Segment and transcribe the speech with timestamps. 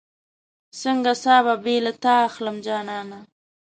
[0.81, 3.19] څنګه ساه به بې له تا اخلم جانانه